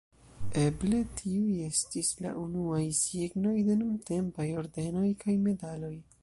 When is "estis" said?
1.65-2.09